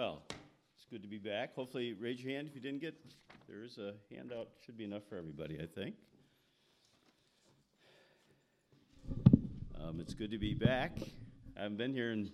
[0.00, 1.54] Well, it's good to be back.
[1.54, 2.94] Hopefully, raise your hand if you didn't get.
[3.46, 4.48] There's a handout.
[4.64, 5.94] Should be enough for everybody, I think.
[9.78, 10.96] Um, it's good to be back.
[11.54, 12.32] I haven't been here in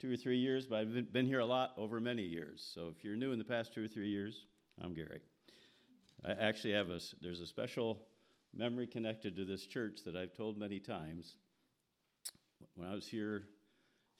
[0.00, 2.62] two or three years, but I've been- here a lot over many years.
[2.62, 4.46] So if you're new in the past two or three years,
[4.80, 5.20] I'm Gary.
[6.24, 7.00] I actually have a.
[7.20, 8.08] There's a special
[8.54, 11.36] memory connected to this church that I've told many times.
[12.76, 13.46] When I was here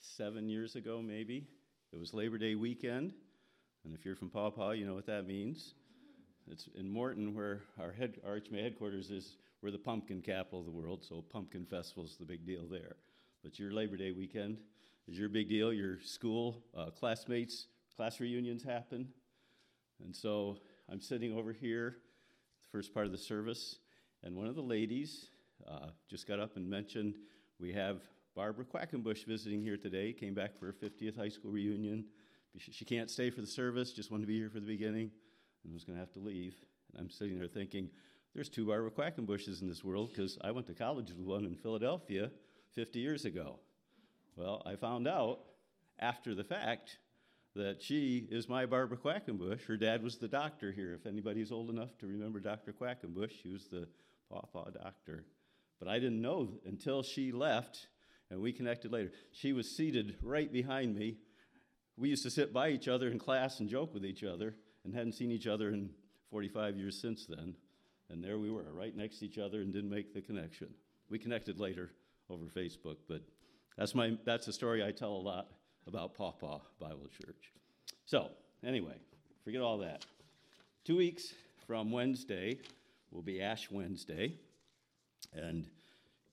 [0.01, 1.49] seven years ago, maybe.
[1.95, 3.15] It was Labor Day weekend,
[3.85, 5.75] and if you're from Paw Paw, you know what that means.
[6.51, 9.37] It's in Morton, where our, head, our HMA headquarters is.
[9.63, 12.97] We're the pumpkin capital of the world, so Pumpkin Festival's the big deal there.
[13.45, 14.59] But your Labor Day weekend
[15.07, 15.73] is your big deal.
[15.73, 19.07] Your school uh, classmates, class reunions happen,
[20.05, 20.59] and so
[20.91, 21.99] I'm sitting over here,
[22.73, 23.79] first part of the service,
[24.25, 25.29] and one of the ladies
[25.71, 27.15] uh, just got up and mentioned
[27.61, 28.01] we have
[28.35, 30.13] Barbara Quackenbush visiting here today.
[30.13, 32.05] Came back for her 50th high school reunion.
[32.59, 35.11] She can't stay for the service, just wanted to be here for the beginning,
[35.65, 36.55] and was going to have to leave.
[36.93, 37.91] And I'm sitting there thinking,
[38.35, 41.57] there's two Barbara Quackenbushes in this world because I went to college with one in
[41.57, 42.31] Philadelphia
[42.75, 43.59] 50 years ago.
[44.37, 45.41] Well, I found out
[45.99, 46.99] after the fact
[47.55, 49.65] that she is my Barbara Quackenbush.
[49.67, 50.93] Her dad was the doctor here.
[50.93, 52.73] If anybody's old enough to remember Dr.
[52.73, 53.87] Quackenbush, she was the
[54.29, 55.25] Paw Paw doctor.
[55.79, 57.87] But I didn't know until she left
[58.31, 59.13] and we connected later.
[59.33, 61.17] She was seated right behind me.
[61.97, 64.95] We used to sit by each other in class and joke with each other and
[64.95, 65.91] hadn't seen each other in
[66.31, 67.55] 45 years since then.
[68.11, 70.69] And there we were, right next to each other and didn't make the connection.
[71.09, 71.91] We connected later
[72.29, 73.23] over Facebook, but
[73.77, 75.49] that's, my, that's a story I tell a lot
[75.87, 77.53] about Paw Paw Bible Church.
[78.05, 78.31] So,
[78.65, 78.95] anyway,
[79.45, 80.05] forget all that.
[80.85, 81.33] Two weeks
[81.67, 82.59] from Wednesday
[83.11, 84.35] will be Ash Wednesday,
[85.33, 85.67] and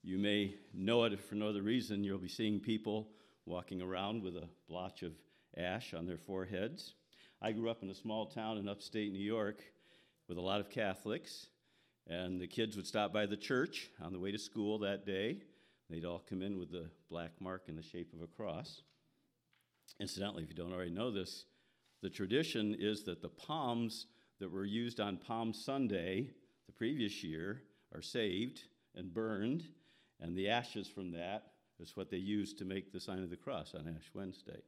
[0.02, 2.02] you may know it for no other reason.
[2.02, 3.08] You'll be seeing people
[3.46, 5.12] walking around with a blotch of
[5.56, 6.94] ash on their foreheads.
[7.40, 9.62] I grew up in a small town in upstate New York
[10.28, 11.46] with a lot of Catholics,
[12.08, 15.42] and the kids would stop by the church on the way to school that day.
[15.88, 18.82] They'd all come in with the black mark in the shape of a cross.
[20.00, 21.44] Incidentally, if you don't already know this,
[22.00, 24.06] the tradition is that the palms
[24.40, 26.30] that were used on Palm Sunday
[26.66, 27.62] the previous year
[27.94, 28.62] are saved
[28.94, 29.64] and burned,
[30.22, 31.48] and the ashes from that
[31.80, 34.62] is what they use to make the sign of the cross on Ash Wednesday.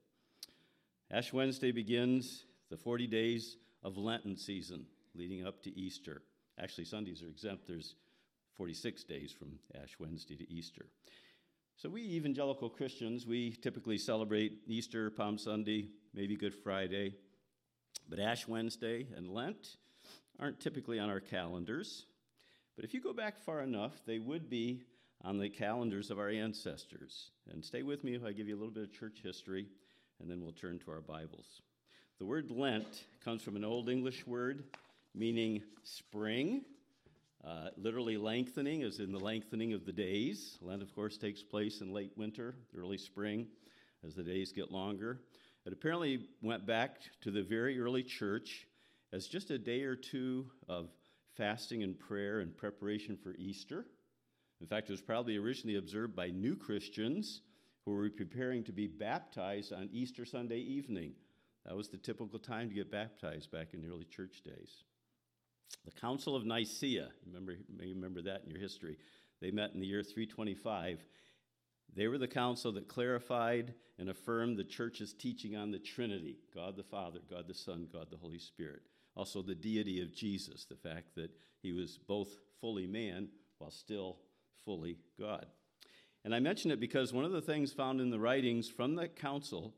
[1.11, 6.23] Ash Wednesday begins the 40 days of Lenten season leading up to Easter.
[6.61, 7.69] Actually, Sundays are exempt.
[7.69, 7.95] There's
[8.57, 10.87] 46 days from Ash Wednesday to Easter.
[11.77, 17.15] So, we evangelical Christians, we typically celebrate Easter, Palm Sunday, maybe Good Friday,
[18.09, 19.77] but Ash Wednesday and Lent
[20.39, 22.07] aren't typically on our calendars.
[22.77, 24.83] But if you go back far enough, they would be
[25.25, 27.31] on the calendars of our ancestors.
[27.51, 29.67] And stay with me if I give you a little bit of church history,
[30.21, 31.63] and then we'll turn to our Bibles.
[32.19, 34.65] The word Lent comes from an Old English word
[35.15, 36.63] meaning spring,
[37.47, 40.59] uh, literally lengthening, as in the lengthening of the days.
[40.61, 43.47] Lent, of course, takes place in late winter, early spring,
[44.07, 45.21] as the days get longer.
[45.65, 48.67] It apparently went back to the very early church
[49.13, 50.91] as just a day or two of
[51.37, 53.87] fasting and prayer and preparation for Easter.
[54.61, 57.43] In fact, it was probably originally observed by new Christians
[57.85, 61.13] who were preparing to be baptized on Easter Sunday evening.
[61.67, 64.85] That was the typical time to get baptized back in the early church days.
[65.85, 68.99] The Council of Nicaea, remember, you may remember that in your history,
[69.41, 71.05] they met in the year 325.
[71.95, 76.77] They were the council that clarified and affirmed the church's teaching on the Trinity God
[76.77, 78.83] the Father, God the Son, God the Holy Spirit.
[79.17, 81.31] Also, the deity of Jesus, the fact that
[81.63, 82.29] he was both
[82.61, 83.29] fully man
[83.59, 84.19] while still
[84.65, 85.47] fully God.
[86.25, 89.09] And I mention it because one of the things found in the writings from the
[89.09, 89.75] council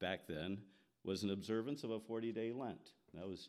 [0.00, 0.58] back then
[1.04, 2.92] was an observance of a 40 day Lent.
[3.14, 3.48] That was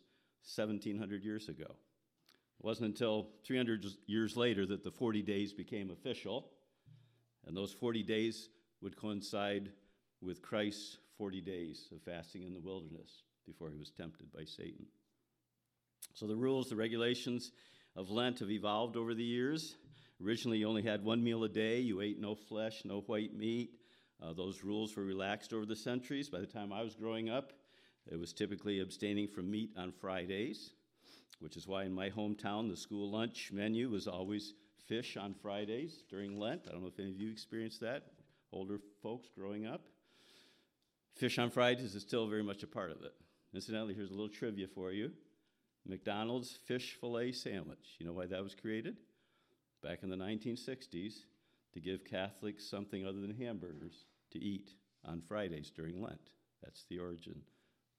[0.56, 1.64] 1700 years ago.
[1.64, 6.50] It wasn't until 300 years later that the 40 days became official,
[7.46, 8.48] and those 40 days
[8.82, 9.70] would coincide
[10.20, 14.86] with Christ's 40 days of fasting in the wilderness before he was tempted by Satan.
[16.14, 17.52] So the rules, the regulations
[17.96, 19.76] of Lent have evolved over the years.
[20.24, 23.70] Originally, you only had one meal a day, you ate no flesh, no white meat.
[24.22, 26.28] Uh, those rules were relaxed over the centuries.
[26.28, 27.54] By the time I was growing up,
[28.10, 30.72] it was typically abstaining from meat on Fridays,
[31.38, 34.54] which is why in my hometown the school lunch menu was always
[34.86, 36.62] fish on Fridays during Lent.
[36.68, 38.04] I don't know if any of you experienced that,
[38.52, 39.86] older folks growing up.
[41.14, 43.14] Fish on Fridays is still very much a part of it.
[43.54, 45.12] Incidentally, here's a little trivia for you
[45.86, 47.96] McDonald's fish fillet sandwich.
[47.98, 48.96] You know why that was created?
[49.82, 51.20] Back in the 1960s
[51.72, 54.70] to give Catholics something other than hamburgers to eat
[55.04, 56.30] on Fridays during Lent.
[56.62, 57.40] That's the origin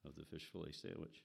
[0.06, 1.24] of the fish fillet sandwich.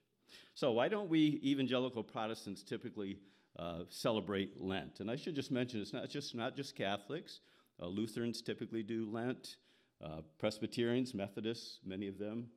[0.54, 3.18] So, why don't we evangelical Protestants typically
[3.58, 5.00] uh, celebrate Lent?
[5.00, 7.40] And I should just mention it's not just, not just Catholics.
[7.80, 9.56] Uh, Lutherans typically do Lent,
[10.02, 12.48] uh, Presbyterians, Methodists, many of them.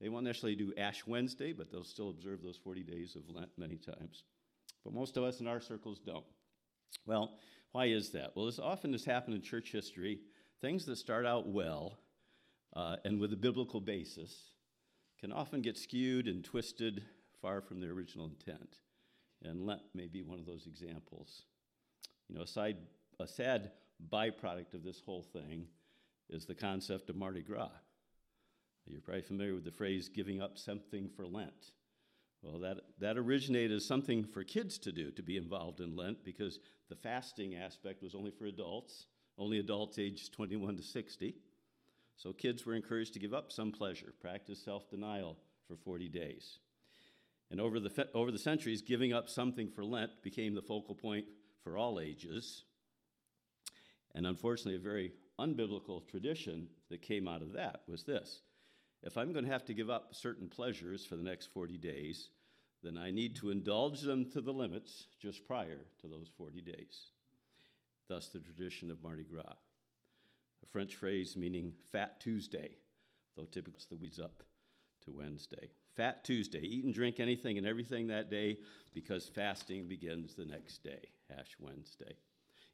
[0.00, 3.48] They won't necessarily do Ash Wednesday, but they'll still observe those 40 days of Lent
[3.56, 4.24] many times.
[4.84, 6.24] But most of us in our circles don't.
[7.06, 7.38] Well,
[7.72, 8.32] why is that?
[8.34, 10.20] Well, as often has happened in church history,
[10.60, 11.98] things that start out well
[12.74, 14.34] uh, and with a biblical basis
[15.20, 17.02] can often get skewed and twisted
[17.40, 18.78] far from their original intent.
[19.42, 21.42] And Lent may be one of those examples.
[22.28, 22.76] You know, aside,
[23.20, 23.72] a sad
[24.12, 25.66] byproduct of this whole thing
[26.28, 27.70] is the concept of Mardi Gras.
[28.86, 31.72] You're probably familiar with the phrase giving up something for Lent.
[32.46, 36.24] Well, that, that originated as something for kids to do, to be involved in Lent,
[36.24, 39.06] because the fasting aspect was only for adults,
[39.36, 41.34] only adults aged 21 to 60.
[42.16, 46.60] So kids were encouraged to give up some pleasure, practice self denial for 40 days.
[47.50, 51.24] And over the, over the centuries, giving up something for Lent became the focal point
[51.64, 52.62] for all ages.
[54.14, 58.42] And unfortunately, a very unbiblical tradition that came out of that was this
[59.02, 62.30] if I'm going to have to give up certain pleasures for the next 40 days,
[62.86, 67.06] then I need to indulge them to the limits just prior to those 40 days.
[68.08, 69.42] Thus, the tradition of Mardi Gras,
[70.62, 72.76] a French phrase meaning Fat Tuesday,
[73.36, 74.44] though typically it's the weeds up
[75.04, 75.70] to Wednesday.
[75.96, 78.58] Fat Tuesday, eat and drink anything and everything that day
[78.94, 82.14] because fasting begins the next day, Ash Wednesday.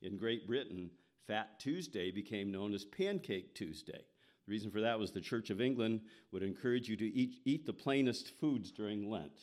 [0.02, 0.90] In Great Britain,
[1.26, 4.04] Fat Tuesday became known as Pancake Tuesday.
[4.46, 6.00] The reason for that was the Church of England
[6.32, 9.40] would encourage you to eat, eat the plainest foods during Lent.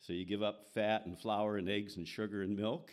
[0.00, 2.92] So you give up fat and flour and eggs and sugar and milk,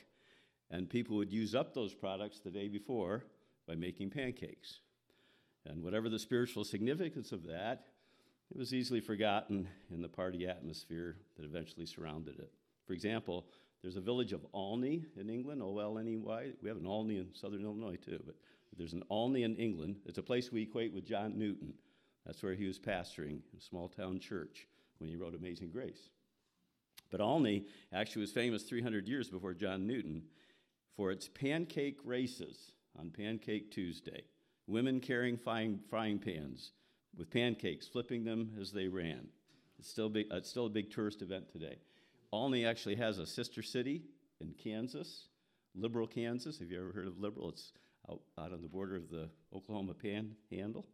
[0.72, 3.26] and people would use up those products the day before
[3.68, 4.80] by making pancakes.
[5.66, 7.86] And whatever the spiritual significance of that,
[8.52, 12.52] it was easily forgotten in the party atmosphere that eventually surrounded it.
[12.86, 13.46] For example,
[13.82, 16.52] there's a village of Olney in England, O L N E Y.
[16.62, 18.36] We have an Olney in southern Illinois too, but
[18.78, 19.98] there's an Olney in England.
[20.06, 21.74] It's a place we equate with John Newton.
[22.26, 24.68] That's where he was pastoring a small town church
[25.00, 26.10] when he wrote Amazing Grace.
[27.14, 30.24] But Olney actually was famous 300 years before John Newton
[30.98, 34.24] for its pancake races on Pancake Tuesday.
[34.66, 36.72] Women carrying frying, frying pans
[37.16, 39.28] with pancakes, flipping them as they ran.
[39.78, 41.78] It's still, big, it's still a big tourist event today.
[42.32, 44.02] Olney actually has a sister city
[44.42, 45.28] in Kansas,
[45.76, 46.58] Liberal, Kansas.
[46.58, 47.50] Have you ever heard of Liberal?
[47.50, 47.74] It's
[48.10, 50.88] out, out on the border of the Oklahoma Panhandle.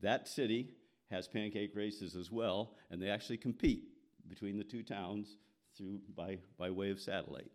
[0.00, 0.68] That city
[1.10, 3.93] has pancake races as well, and they actually compete
[4.28, 5.36] between the two towns
[5.76, 7.50] through by, by way of satellite.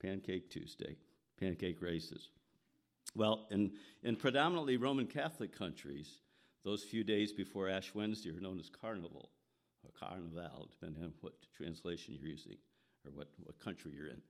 [0.00, 0.96] Pancake Tuesday,
[1.38, 2.30] pancake races.
[3.14, 3.72] Well, in,
[4.02, 6.20] in predominantly Roman Catholic countries,
[6.64, 9.30] those few days before Ash Wednesday are known as Carnival
[9.84, 12.56] or Carnival, depending on what translation you're using
[13.04, 14.22] or what, what country you're in.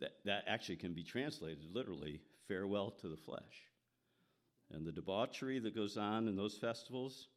[0.00, 3.68] That, that actually can be translated literally farewell to the flesh.
[4.72, 7.28] And the debauchery that goes on in those festivals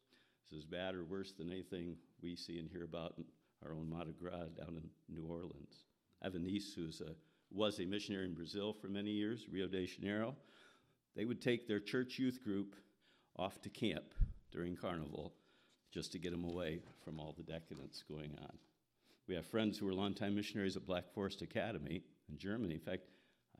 [0.50, 3.24] is as bad or worse than anything we see and hear about in
[3.64, 5.84] our own Mardi Gras down in New Orleans.
[6.20, 6.88] I have a niece who
[7.50, 10.36] was a missionary in Brazil for many years, Rio de Janeiro.
[11.14, 12.74] They would take their church youth group
[13.36, 14.14] off to camp
[14.50, 15.32] during Carnival
[15.90, 18.58] just to get them away from all the decadence going on.
[19.28, 22.74] We have friends who were longtime missionaries at Black Forest Academy in Germany.
[22.74, 23.02] In fact,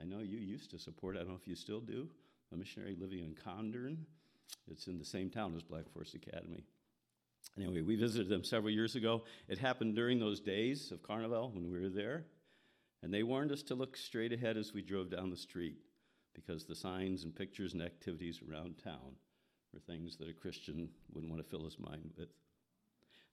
[0.00, 2.08] I know you used to support, I don't know if you still do,
[2.52, 3.98] a missionary living in Kandern.
[4.70, 6.64] It's in the same town as Black Forest Academy.
[7.56, 9.24] Anyway, we visited them several years ago.
[9.48, 12.24] It happened during those days of Carnival when we were there.
[13.02, 15.76] And they warned us to look straight ahead as we drove down the street
[16.34, 19.16] because the signs and pictures and activities around town
[19.72, 22.28] were things that a Christian wouldn't want to fill his mind with.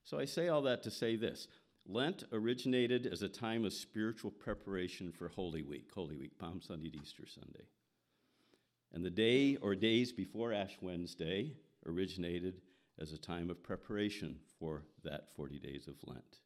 [0.02, 1.48] So I say all that to say this
[1.86, 6.90] Lent originated as a time of spiritual preparation for Holy Week, Holy Week, Palm Sunday
[6.90, 7.64] to Easter Sunday.
[8.92, 11.52] And the day or days before Ash Wednesday
[11.86, 12.60] originated
[13.00, 16.38] as a time of preparation for that 40 days of Lent.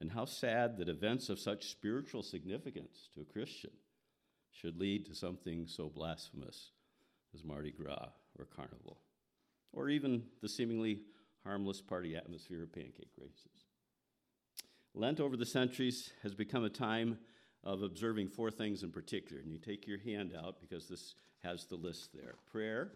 [0.00, 3.70] And how sad that events of such spiritual significance to a Christian
[4.50, 6.70] should lead to something so blasphemous
[7.34, 8.08] as Mardi Gras
[8.38, 8.98] or Carnival,
[9.72, 11.02] or even the seemingly
[11.44, 13.64] harmless party atmosphere of pancake races.
[14.94, 17.18] Lent over the centuries has become a time
[17.62, 19.40] of observing four things in particular.
[19.40, 22.92] And you take your hand out because this has the list there prayer,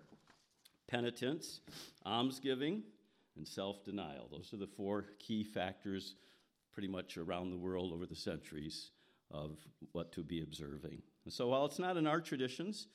[0.88, 1.60] penitence,
[2.04, 2.82] almsgiving,
[3.36, 4.28] and self denial.
[4.30, 6.14] Those are the four key factors
[6.72, 8.90] pretty much around the world over the centuries
[9.30, 9.58] of
[9.92, 11.02] what to be observing.
[11.24, 12.88] And so while it's not in our traditions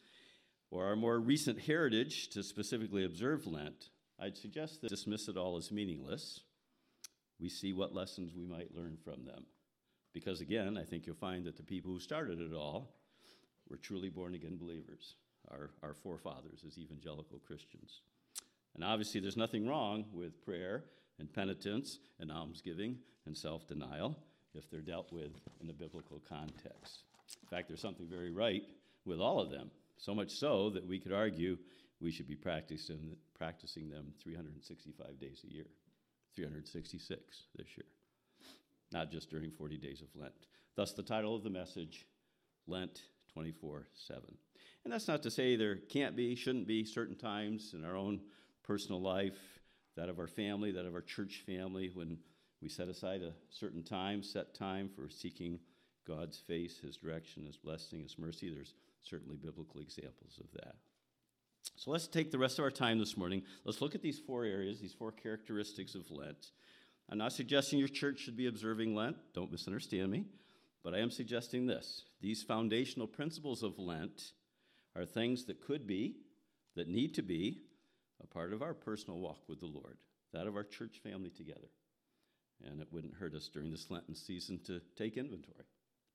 [0.72, 5.58] or our more recent heritage to specifically observe Lent, I'd suggest that dismiss it all
[5.58, 6.42] as meaningless
[7.40, 9.46] we see what lessons we might learn from them.
[10.14, 12.96] Because again, I think you'll find that the people who started it all
[13.70, 15.16] were truly born again believers,
[15.52, 18.02] our, our forefathers as evangelical Christians.
[18.76, 20.84] And obviously, there's nothing wrong with prayer
[21.20, 24.18] and penitence and almsgiving and self denial
[24.54, 25.32] if they're dealt with
[25.62, 27.04] in a biblical context.
[27.42, 28.64] In fact, there's something very right
[29.06, 31.58] with all of them, so much so that we could argue
[32.02, 35.68] we should be practicing, practicing them 365 days a year,
[36.36, 37.86] 366 this year,
[38.92, 40.34] not just during 40 days of Lent.
[40.76, 42.06] Thus, the title of the message
[42.68, 43.02] Lent
[43.34, 44.24] 24 7.
[44.90, 48.22] And that's not to say there can't be, shouldn't be certain times in our own
[48.64, 49.38] personal life,
[49.96, 52.18] that of our family, that of our church family, when
[52.60, 55.60] we set aside a certain time, set time for seeking
[56.08, 58.50] God's face, His direction, His blessing, His mercy.
[58.50, 60.74] There's certainly biblical examples of that.
[61.76, 63.44] So let's take the rest of our time this morning.
[63.66, 66.50] Let's look at these four areas, these four characteristics of Lent.
[67.12, 70.26] I'm not suggesting your church should be observing Lent, don't misunderstand me,
[70.84, 72.06] but I am suggesting this.
[72.22, 74.32] These foundational principles of Lent
[74.96, 76.16] are things that could be,
[76.76, 77.62] that need to be,
[78.22, 79.98] a part of our personal walk with the Lord,
[80.34, 81.70] that of our church family together.
[82.66, 85.66] And it wouldn't hurt us during this Lenten season to take inventory.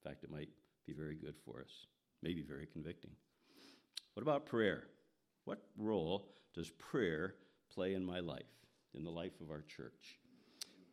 [0.03, 0.49] In fact, it might
[0.85, 1.87] be very good for us,
[2.21, 3.11] maybe very convicting.
[4.13, 4.83] What about prayer?
[5.45, 7.35] What role does prayer
[7.73, 8.43] play in my life,
[8.93, 10.19] in the life of our church?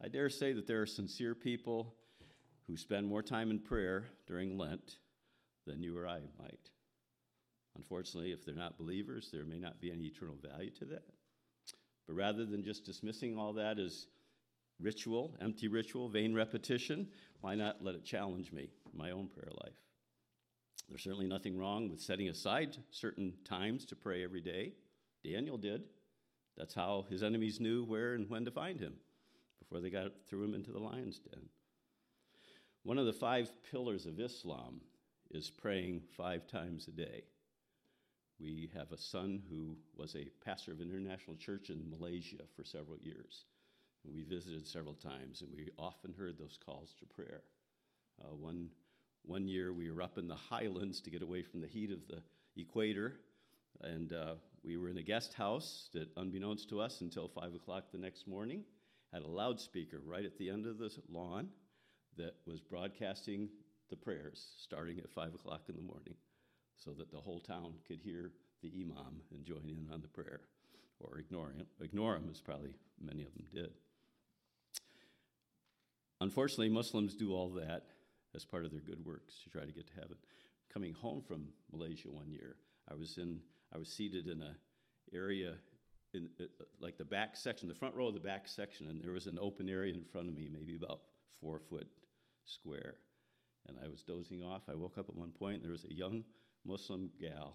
[0.03, 1.95] I dare say that there are sincere people
[2.67, 4.97] who spend more time in prayer during Lent
[5.67, 6.71] than you or I might.
[7.77, 11.05] Unfortunately, if they're not believers, there may not be any eternal value to that.
[12.07, 14.07] But rather than just dismissing all that as
[14.81, 17.09] ritual, empty ritual, vain repetition,
[17.41, 19.75] why not let it challenge me my own prayer life?
[20.89, 24.73] There's certainly nothing wrong with setting aside certain times to pray every day.
[25.25, 25.85] Daniel did.
[26.57, 28.95] That's how his enemies knew where and when to find him
[29.59, 31.49] before they got threw him into the lion's den.
[32.83, 34.81] One of the five pillars of Islam
[35.31, 37.23] is praying five times a day.
[38.41, 42.65] We have a son who was a pastor of an international church in Malaysia for
[42.65, 43.45] several years.
[44.05, 47.43] We visited several times, and we often heard those calls to prayer.
[48.21, 48.69] Uh, one,
[49.25, 52.01] one year, we were up in the highlands to get away from the heat of
[52.09, 52.23] the
[52.61, 53.15] equator,
[53.81, 54.35] and uh,
[54.65, 58.27] we were in a guest house that, unbeknownst to us until 5 o'clock the next
[58.27, 58.65] morning,
[59.13, 61.49] had a loudspeaker right at the end of the lawn
[62.17, 63.49] that was broadcasting
[63.91, 66.15] the prayers starting at 5 o'clock in the morning
[66.85, 68.31] so that the whole town could hear
[68.63, 70.41] the imam and join in on the prayer,
[71.01, 73.71] or ignore him, ignore him as probably many of them did.
[76.21, 77.85] Unfortunately, Muslims do all that
[78.35, 80.17] as part of their good works to try to get to heaven.
[80.73, 82.57] Coming home from Malaysia one year,
[82.91, 83.41] I was in,
[83.75, 84.55] I was seated in a
[85.15, 85.55] area
[86.15, 86.45] in uh,
[86.81, 89.39] like the back section, the front row of the back section, and there was an
[89.41, 91.01] open area in front of me, maybe about
[91.41, 91.89] four foot
[92.45, 92.95] square.
[93.69, 94.63] And I was dozing off.
[94.69, 96.25] I woke up at one point, and there was a young
[96.65, 97.55] Muslim gal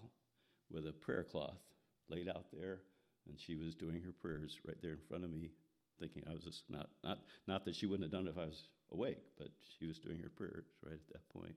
[0.70, 1.60] with a prayer cloth
[2.08, 2.80] laid out there,
[3.28, 5.50] and she was doing her prayers right there in front of me,
[5.98, 8.46] thinking I was just not, not, not that she wouldn't have done it if I
[8.46, 9.48] was awake, but
[9.78, 11.54] she was doing her prayers right at that point.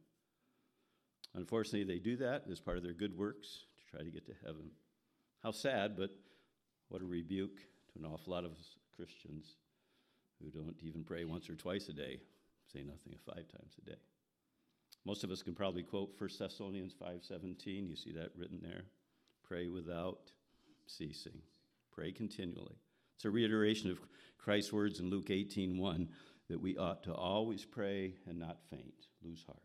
[1.33, 4.33] Unfortunately, they do that as part of their good works to try to get to
[4.45, 4.71] heaven.
[5.41, 6.11] How sad, but
[6.89, 7.57] what a rebuke
[7.93, 8.51] to an awful lot of
[8.95, 9.55] Christians
[10.41, 12.19] who don't even pray once or twice a day,
[12.71, 13.97] say nothing of five times a day.
[15.05, 17.89] Most of us can probably quote 1 Thessalonians 5:17.
[17.89, 18.85] You see that written there.
[19.43, 20.31] Pray without
[20.85, 21.41] ceasing.
[21.91, 22.75] Pray continually.
[23.15, 23.99] It's a reiteration of
[24.37, 26.09] Christ's words in Luke 18:1
[26.47, 29.63] that we ought to always pray and not faint, lose heart.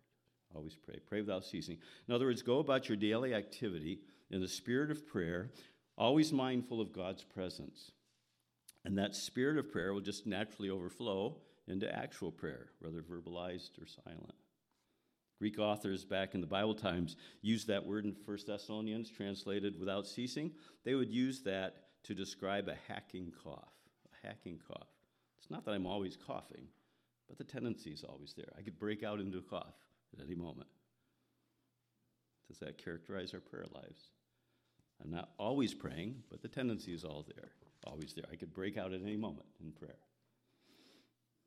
[0.55, 0.99] Always pray.
[1.01, 1.79] Pray without ceasing.
[2.09, 4.01] In other words, go about your daily activity
[4.31, 5.51] in the spirit of prayer,
[5.99, 7.93] always mindful of God's presence.
[8.85, 13.87] And that spirit of prayer will just naturally overflow into actual prayer, whether verbalized or
[13.87, 14.35] silent.
[15.39, 20.07] Greek authors back in the Bible times used that word in 1 Thessalonians, translated without
[20.07, 20.53] ceasing.
[20.85, 21.75] They would use that
[22.05, 23.73] to describe a hacking cough.
[24.07, 24.89] A hacking cough.
[25.39, 26.69] It's not that I'm always coughing,
[27.29, 28.53] but the tendency is always there.
[28.59, 29.75] I could break out into a cough
[30.15, 30.69] at any moment.
[32.49, 34.11] Does that characterize our prayer lives?
[35.03, 37.51] I'm not always praying, but the tendency is all there,
[37.85, 38.25] always there.
[38.33, 39.99] I could break out at any moment in prayer.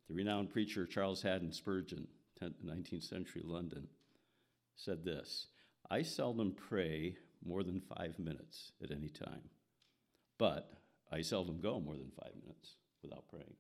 [0.08, 2.08] The renowned preacher Charles Haddon Spurgeon
[2.44, 3.88] 19th century London,
[4.76, 5.48] said this
[5.90, 9.50] I seldom pray more than five minutes at any time,
[10.38, 10.72] but
[11.12, 13.56] I seldom go more than five minutes without praying.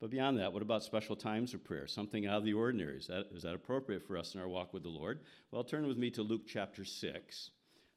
[0.00, 1.86] But beyond that, what about special times of prayer?
[1.86, 2.96] Something out of the ordinary.
[2.96, 5.20] Is that, is that appropriate for us in our walk with the Lord?
[5.50, 7.50] Well, turn with me to Luke chapter 6.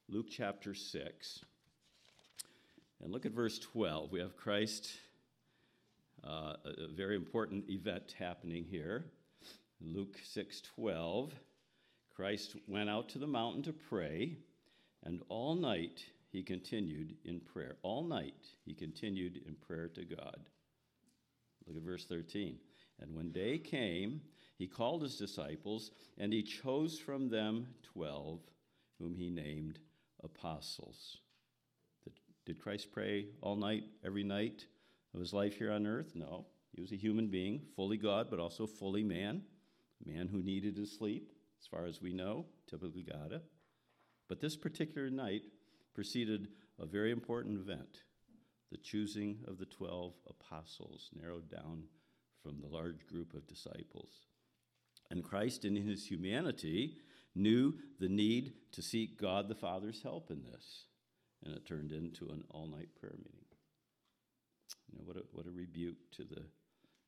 [0.08, 1.46] Luke chapter 6.
[3.02, 4.12] And look at verse 12.
[4.12, 4.90] We have Christ
[6.24, 9.06] uh, a, very important event happening here.
[9.82, 11.32] Luke 6:12,
[12.16, 14.38] Christ went out to the mountain to pray,
[15.04, 17.78] and all night he continued in prayer.
[17.84, 20.50] All night he continued in prayer to God.
[21.68, 22.58] Look at verse 13.
[23.00, 24.22] And when day came,
[24.58, 28.40] he called his disciples, and he chose from them 12,
[28.98, 29.80] whom he named
[30.24, 31.18] apostles.
[32.46, 34.66] Did Christ pray all night, every night
[35.14, 36.14] of his life here on earth?
[36.16, 36.46] No.
[36.74, 39.42] He was a human being, fully God, but also fully man,
[40.06, 43.44] a man who needed his sleep, as far as we know, typically got it.
[44.28, 45.44] But this particular night
[45.94, 46.50] preceded
[46.80, 48.04] a very important event
[48.70, 51.84] the choosing of the 12 apostles, narrowed down
[52.44, 54.26] from the large group of disciples.
[55.10, 56.98] And Christ, in his humanity,
[57.34, 60.88] knew the need to seek God the Father's help in this
[61.44, 63.47] and it turned into an all night prayer meeting.
[64.92, 66.44] You know, what a, what a rebuke to the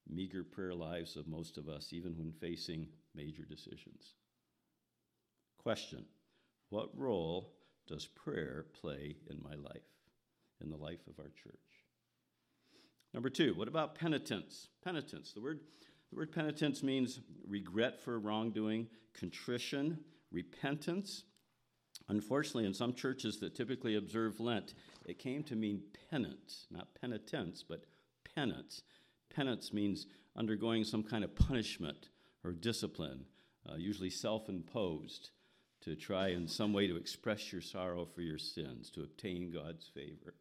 [0.08, 4.14] meager prayer lives of most of us, even when facing major decisions.
[5.62, 6.06] Question
[6.70, 7.54] What role
[7.88, 9.82] does prayer play in my life,
[10.62, 11.60] in the life of our church?
[13.14, 14.68] Number two, what about penitence?
[14.84, 15.34] Penitence.
[15.34, 15.60] The word,
[16.12, 20.00] the word penitence means regret for wrongdoing, contrition,
[20.32, 21.24] repentance,
[22.10, 24.74] Unfortunately, in some churches that typically observe Lent,
[25.06, 27.86] it came to mean penance, not penitence, but
[28.36, 28.82] penance.
[29.34, 32.10] Penance means undergoing some kind of punishment
[32.44, 33.26] or discipline,
[33.70, 35.30] uh, usually self imposed,
[35.82, 39.88] to try in some way to express your sorrow for your sins, to obtain God's
[39.88, 40.34] favor.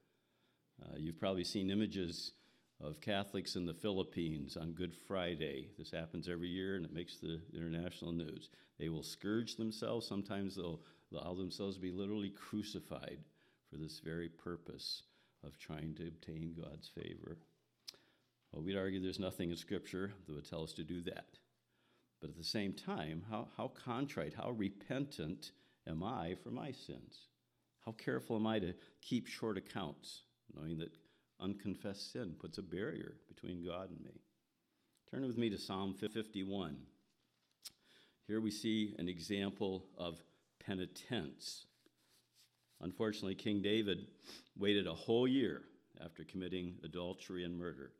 [0.82, 2.32] Uh, you've probably seen images
[2.80, 5.68] of Catholics in the Philippines on Good Friday.
[5.76, 8.50] This happens every year and it makes the international news.
[8.78, 10.06] They will scourge themselves.
[10.06, 10.80] Sometimes they'll
[11.12, 13.18] allow themselves to be literally crucified
[13.70, 15.02] for this very purpose
[15.44, 17.38] of trying to obtain God's favor.
[18.52, 21.38] Well, we'd argue there's nothing in Scripture that would tell us to do that.
[22.20, 25.52] But at the same time, how, how contrite, how repentant
[25.86, 27.28] am I for my sins?
[27.84, 30.22] How careful am I to keep short accounts,
[30.54, 30.96] knowing that
[31.40, 34.20] unconfessed sin puts a barrier between God and me?
[35.10, 36.76] Turn with me to Psalm 51.
[38.26, 40.20] Here we see an example of
[40.68, 41.64] penitence.
[42.82, 44.06] Unfortunately, King David
[44.56, 45.62] waited a whole year
[46.04, 47.92] after committing adultery and murder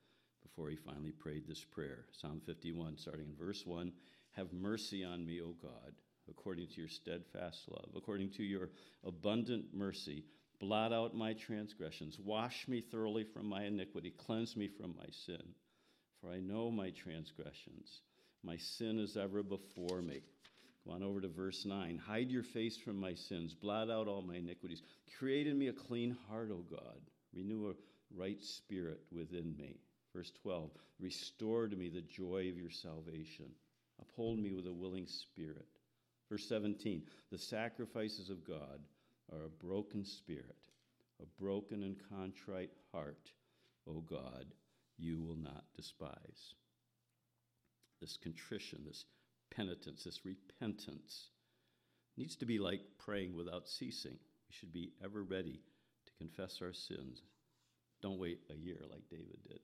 [0.43, 2.05] before he finally prayed this prayer.
[2.13, 3.91] Psalm 51, starting in verse 1
[4.33, 5.95] Have mercy on me, O God,
[6.29, 8.69] according to your steadfast love, according to your
[9.05, 10.25] abundant mercy.
[10.61, 12.19] Blot out my transgressions.
[12.23, 14.11] Wash me thoroughly from my iniquity.
[14.11, 15.43] Cleanse me from my sin.
[16.21, 18.03] For I know my transgressions.
[18.43, 20.21] My sin is ever before me.
[20.89, 21.99] On over to verse 9.
[21.99, 24.83] Hide your face from my sins, blot out all my iniquities.
[25.19, 27.01] Create in me a clean heart, O God.
[27.35, 27.75] Renew a
[28.17, 29.77] right spirit within me.
[30.15, 30.71] Verse 12.
[30.99, 33.47] Restore to me the joy of your salvation.
[34.01, 35.67] Uphold me with a willing spirit.
[36.31, 37.03] Verse 17.
[37.31, 38.81] The sacrifices of God
[39.33, 40.69] are a broken spirit,
[41.23, 43.31] a broken and contrite heart,
[43.87, 44.47] O God,
[44.97, 46.55] you will not despise.
[48.01, 49.05] This contrition, this
[49.59, 51.31] penitence, this repentance,
[52.17, 54.13] needs to be like praying without ceasing.
[54.13, 55.61] We should be ever ready
[56.07, 57.23] to confess our sins.
[58.01, 59.59] Don't wait a year like David did.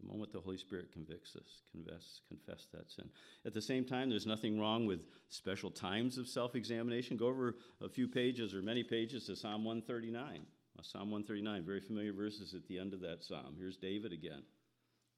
[0.00, 3.08] The moment the Holy Spirit convicts us, confess, confess that sin.
[3.46, 7.16] At the same time, there's nothing wrong with special times of self examination.
[7.16, 10.46] Go over a few pages or many pages to Psalm 139.
[10.82, 13.54] Psalm 139, very familiar verses at the end of that psalm.
[13.58, 14.42] Here's David again.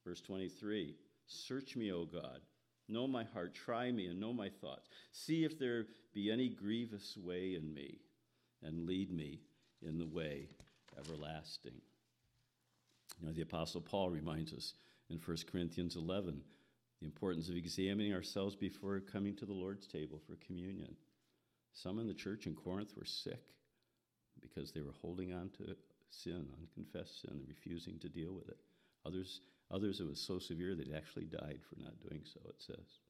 [0.05, 0.97] Verse 23
[1.29, 2.41] Search me, O God
[2.89, 4.89] Know my heart, try me, and know my thoughts.
[5.13, 8.01] See if there be any grievous way in me,
[8.63, 9.41] and lead me
[9.81, 10.49] in the way
[10.99, 11.81] everlasting.
[13.21, 14.75] You know, the Apostle Paul reminds us
[15.11, 16.43] in 1 Corinthians 11
[17.01, 20.95] the importance of examining ourselves before coming to the Lord's table for communion.
[21.73, 23.43] Some in the church in Corinth were sick
[24.41, 25.77] because they were holding on to
[26.11, 28.59] sin, unconfessed sin, and refusing to deal with it.
[29.05, 29.41] Others
[29.73, 33.01] Others, it was so severe that they actually died for not doing so, it says.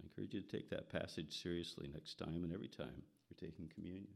[0.00, 3.68] I encourage you to take that passage seriously next time and every time you're taking
[3.74, 4.08] communion.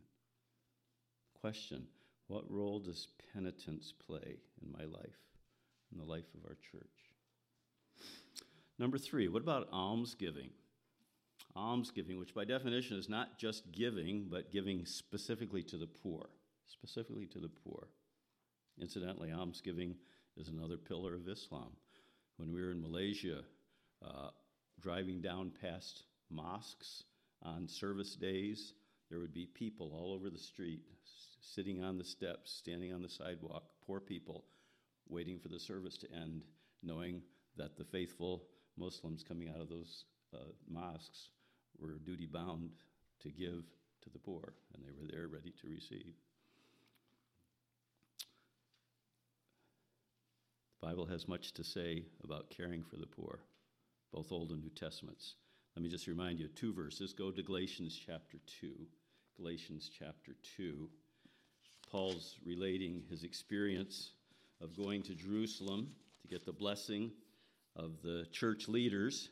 [1.38, 1.86] Question
[2.28, 5.20] What role does penitence play in my life,
[5.92, 6.88] in the life of our church?
[8.78, 10.50] Number three, what about almsgiving?
[11.54, 16.30] Almsgiving, which by definition is not just giving, but giving specifically to the poor.
[16.66, 17.88] Specifically to the poor.
[18.80, 19.94] Incidentally, almsgiving
[20.36, 21.70] is another pillar of Islam.
[22.36, 23.42] When we were in Malaysia,
[24.04, 24.30] uh,
[24.80, 27.04] driving down past mosques
[27.42, 28.74] on service days,
[29.10, 30.80] there would be people all over the street,
[31.40, 34.44] sitting on the steps, standing on the sidewalk, poor people,
[35.08, 36.42] waiting for the service to end,
[36.82, 37.22] knowing
[37.56, 38.42] that the faithful
[38.76, 41.28] Muslims coming out of those uh, mosques
[41.78, 42.70] were duty bound
[43.22, 43.62] to give
[44.02, 46.14] to the poor, and they were there ready to receive.
[50.84, 53.38] Bible has much to say about caring for the poor,
[54.12, 55.36] both Old and New Testaments.
[55.74, 57.14] Let me just remind you two verses.
[57.14, 58.70] Go to Galatians chapter 2.
[59.38, 60.86] Galatians chapter 2.
[61.90, 64.10] Paul's relating his experience
[64.60, 65.88] of going to Jerusalem
[66.20, 67.12] to get the blessing
[67.76, 69.30] of the church leaders,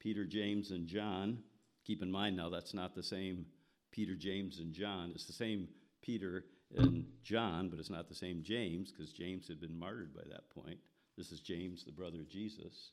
[0.00, 1.38] Peter, James, and John.
[1.86, 3.46] Keep in mind now, that's not the same
[3.92, 5.12] Peter, James, and John.
[5.14, 5.68] It's the same
[6.02, 6.44] Peter
[6.76, 10.50] and John, but it's not the same James because James had been martyred by that
[10.50, 10.78] point.
[11.16, 12.92] This is James, the brother of Jesus.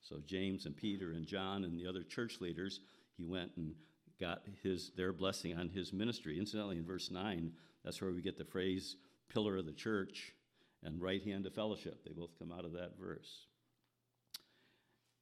[0.00, 2.80] So James and Peter and John and the other church leaders,
[3.16, 3.74] he went and
[4.20, 6.38] got his their blessing on his ministry.
[6.38, 7.52] Incidentally, in verse 9,
[7.84, 8.96] that's where we get the phrase
[9.28, 10.34] pillar of the church
[10.82, 12.04] and right hand of fellowship.
[12.04, 13.46] They both come out of that verse.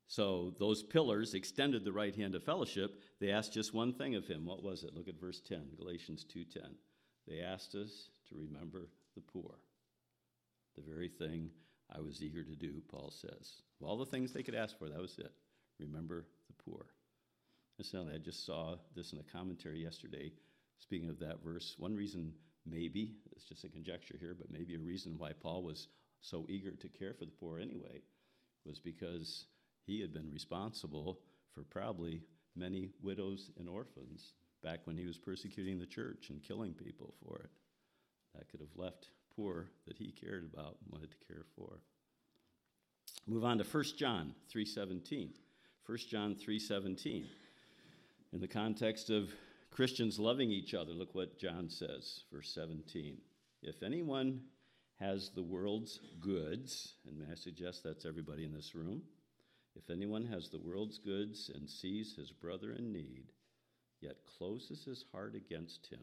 [0.09, 3.01] So those pillars extended the right hand of fellowship.
[3.19, 4.45] They asked just one thing of him.
[4.45, 4.95] What was it?
[4.95, 6.75] Look at verse 10, Galatians 2:10.
[7.29, 9.55] They asked us to remember the poor.
[10.77, 11.51] The very thing
[11.95, 13.63] I was eager to do, Paul says.
[13.81, 15.33] Of all the things they could ask for, that was it.
[15.79, 16.87] Remember the poor.
[17.79, 20.33] Incidentally, I just saw this in a commentary yesterday,
[20.79, 21.75] speaking of that verse.
[21.79, 22.33] One reason,
[22.67, 25.89] maybe, it's just a conjecture here, but maybe a reason why Paul was
[26.21, 28.03] so eager to care for the poor anyway
[28.65, 29.47] was because
[29.87, 31.19] he had been responsible
[31.55, 32.23] for probably
[32.55, 37.39] many widows and orphans back when he was persecuting the church and killing people for
[37.39, 37.51] it.
[38.35, 41.81] That could have left poor that he cared about and wanted to care for.
[43.27, 45.35] Move on to 1 John 3:17.
[45.87, 47.29] 1 John 3:17.
[48.33, 49.35] In the context of
[49.71, 53.21] Christians loving each other, look what John says, verse 17.
[53.63, 54.43] If anyone
[54.99, 59.03] has the world's goods, and may I suggest that's everybody in this room,
[59.75, 63.33] if anyone has the world's goods and sees his brother in need,
[64.03, 66.01] yet closes his heart against him,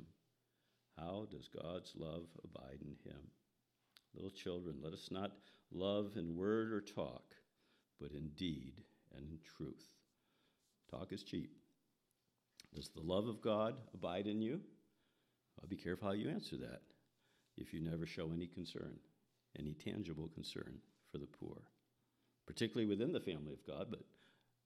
[0.97, 3.19] how does God's love abide in him?
[4.13, 5.31] Little children, let us not
[5.71, 7.35] love in word or talk,
[8.01, 8.81] but in deed
[9.15, 9.85] and in truth.
[10.89, 11.55] Talk is cheap.
[12.73, 14.61] Does the love of God abide in you?
[15.57, 16.81] Well, be careful how you answer that
[17.57, 18.97] if you never show any concern,
[19.57, 20.79] any tangible concern
[21.11, 21.61] for the poor,
[22.45, 24.01] particularly within the family of God, but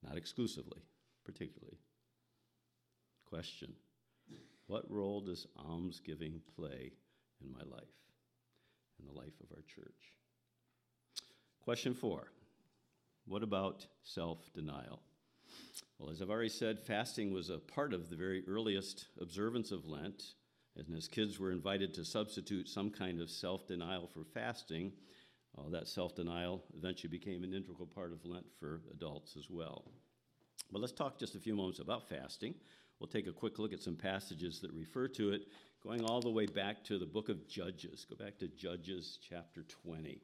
[0.03, 0.81] not exclusively,
[1.25, 1.77] particularly.
[3.33, 3.73] Question
[4.67, 6.91] what role does almsgiving play
[7.41, 7.95] in my life,
[8.99, 10.13] in the life of our church?
[11.59, 12.27] Question four
[13.25, 15.01] What about self denial?
[15.97, 19.87] Well, as I've already said, fasting was a part of the very earliest observance of
[19.87, 20.35] Lent.
[20.77, 24.91] And as kids were invited to substitute some kind of self denial for fasting,
[25.57, 29.85] uh, that self denial eventually became an integral part of Lent for adults as well.
[30.71, 32.53] But let's talk just a few moments about fasting.
[32.99, 35.47] We'll take a quick look at some passages that refer to it,
[35.83, 38.05] going all the way back to the book of Judges.
[38.09, 40.21] Go back to Judges chapter 20.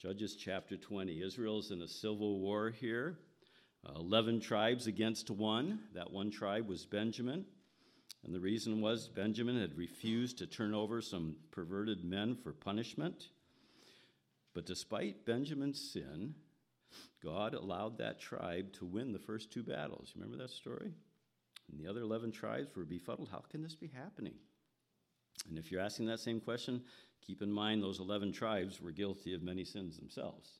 [0.00, 1.22] Judges chapter 20.
[1.22, 3.18] Israel's in a civil war here.
[3.86, 5.80] Uh, 11 tribes against one.
[5.94, 7.44] That one tribe was Benjamin.
[8.24, 13.28] And the reason was Benjamin had refused to turn over some perverted men for punishment.
[14.54, 16.34] But despite Benjamin's sin,
[17.22, 20.12] God allowed that tribe to win the first two battles.
[20.14, 20.92] You remember that story?
[21.70, 23.28] And the other 11 tribes were befuddled.
[23.30, 24.34] How can this be happening?
[25.48, 26.82] And if you're asking that same question,
[27.20, 30.58] keep in mind those 11 tribes were guilty of many sins themselves.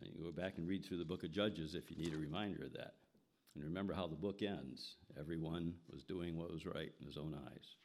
[0.00, 2.18] And you go back and read through the book of Judges if you need a
[2.18, 2.94] reminder of that.
[3.54, 4.96] And remember how the book ends.
[5.18, 7.76] Everyone was doing what was right in his own eyes.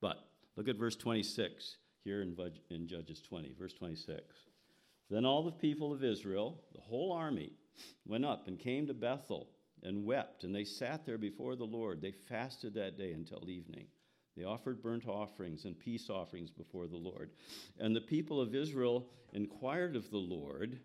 [0.00, 2.36] But look at verse 26 here in,
[2.70, 4.22] in Judges 20, verse 26.
[5.08, 7.52] Then all the people of Israel, the whole army,
[8.04, 9.48] went up and came to Bethel
[9.82, 12.00] and wept, and they sat there before the Lord.
[12.00, 13.86] They fasted that day until evening.
[14.36, 17.30] They offered burnt offerings and peace offerings before the Lord.
[17.78, 20.78] And the people of Israel inquired of the Lord.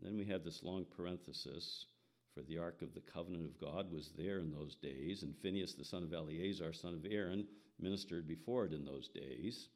[0.00, 1.86] then we have this long parenthesis
[2.34, 5.74] for the ark of the covenant of God was there in those days, and Phinehas
[5.74, 7.46] the son of Eleazar, son of Aaron,
[7.78, 9.68] ministered before it in those days.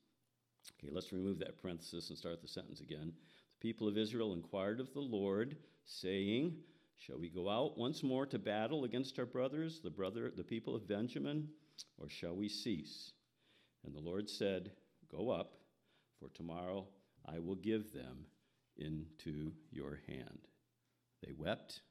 [0.78, 3.12] Okay, let's remove that parenthesis and start the sentence again.
[3.60, 6.56] The people of Israel inquired of the Lord, saying,
[6.98, 10.74] Shall we go out once more to battle against our brothers, the brother, the people
[10.74, 11.48] of Benjamin,
[11.98, 13.12] or shall we cease?
[13.84, 14.72] And the Lord said,
[15.10, 15.58] Go up,
[16.18, 16.86] for tomorrow
[17.26, 18.26] I will give them
[18.76, 20.48] into your hand.
[21.24, 21.82] They wept,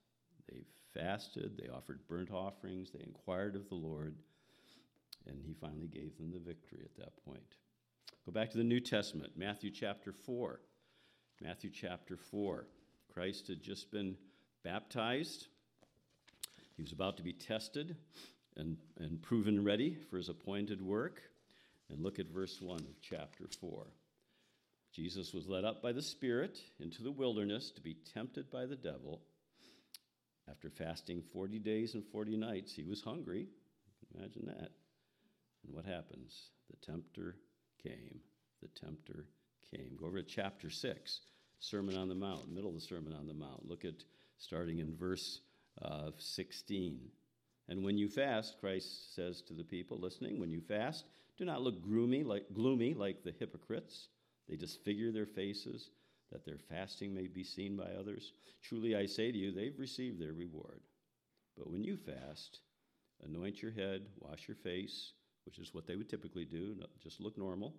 [0.49, 0.63] they
[0.93, 4.15] fasted, they offered burnt offerings, they inquired of the Lord,
[5.27, 7.55] and he finally gave them the victory at that point.
[8.25, 10.59] Go back to the New Testament, Matthew chapter 4.
[11.41, 12.67] Matthew chapter 4.
[13.13, 14.15] Christ had just been
[14.65, 15.47] baptized.
[16.75, 17.95] He was about to be tested
[18.57, 21.21] and, and proven ready for his appointed work.
[21.89, 23.85] And look at verse 1 of chapter 4.
[24.91, 28.75] Jesus was led up by the Spirit into the wilderness to be tempted by the
[28.75, 29.21] devil.
[30.49, 33.47] After fasting 40 days and 40 nights, he was hungry.
[34.15, 34.71] Imagine that.
[35.63, 36.49] And what happens?
[36.71, 37.35] The tempter
[37.83, 38.19] came.
[38.61, 39.25] The tempter
[39.71, 39.95] came.
[39.99, 41.19] Go over to chapter 6,
[41.59, 43.67] Sermon on the Mount, middle of the Sermon on the Mount.
[43.67, 44.03] Look at
[44.37, 45.41] starting in verse
[45.81, 46.99] uh, 16.
[47.67, 51.05] And when you fast, Christ says to the people listening, when you fast,
[51.37, 54.07] do not look gloomy like, gloomy like the hypocrites.
[54.47, 55.89] They disfigure their faces
[56.31, 58.33] that their fasting may be seen by others.
[58.61, 60.81] Truly I say to you, they've received their reward.
[61.57, 62.59] But when you fast,
[63.23, 65.13] anoint your head, wash your face,
[65.45, 67.73] which is what they would typically do, just look normal,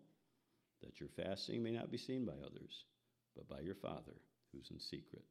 [0.82, 2.84] that your fasting may not be seen by others,
[3.34, 4.20] but by your Father
[4.52, 5.24] who's in secret.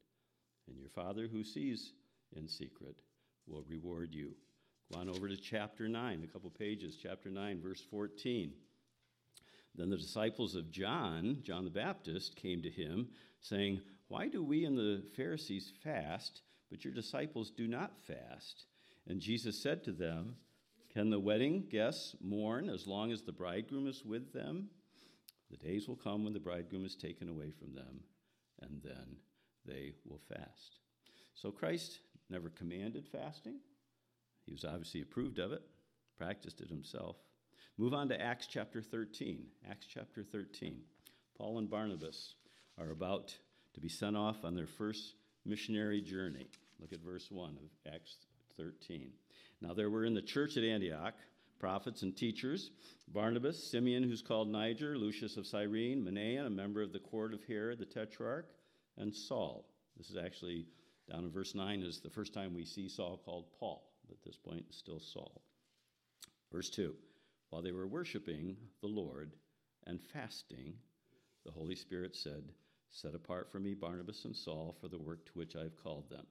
[0.68, 1.92] And your Father who sees
[2.34, 2.96] in secret
[3.46, 4.34] will reward you.
[4.92, 8.52] Go on over to chapter 9, a couple pages, chapter 9, verse 14.
[9.74, 13.08] Then the disciples of John, John the Baptist, came to him,
[13.40, 18.66] saying, Why do we and the Pharisees fast, but your disciples do not fast?
[19.06, 20.36] And Jesus said to them,
[20.92, 24.70] Can the wedding guests mourn as long as the bridegroom is with them?
[25.50, 28.00] The days will come when the bridegroom is taken away from them,
[28.62, 29.16] and then
[29.66, 30.78] they will fast.
[31.34, 31.98] So Christ
[32.30, 33.60] never commanded fasting.
[34.44, 35.62] He was obviously approved of it,
[36.16, 37.16] practiced it himself.
[37.78, 39.44] Move on to Acts chapter 13.
[39.70, 40.80] Acts chapter 13.
[41.36, 42.34] Paul and Barnabas
[42.78, 43.34] are about
[43.74, 46.46] to be sent off on their first missionary journey.
[46.80, 48.16] Look at verse 1 of Acts
[48.56, 49.10] 13.
[49.60, 51.14] Now there were in the church at Antioch
[51.58, 52.70] prophets and teachers
[53.08, 57.44] Barnabas, Simeon, who's called Niger, Lucius of Cyrene, Manaen, a member of the court of
[57.44, 58.46] Herod the Tetrarch,
[58.98, 59.66] and Saul.
[59.96, 60.66] This is actually
[61.10, 63.82] down in verse 9 is the first time we see Saul called Paul.
[64.10, 65.42] At this point, still Saul.
[66.52, 66.94] Verse 2
[67.50, 69.32] While they were worshiping the Lord
[69.86, 70.74] and fasting,
[71.44, 72.44] the Holy Spirit said,
[72.90, 76.08] Set apart for me Barnabas and Saul for the work to which I have called
[76.08, 76.26] them.